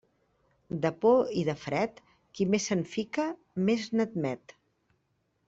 [0.85, 2.01] De por i de fred,
[2.39, 3.27] qui més se'n fica,
[3.69, 4.59] més n'admet.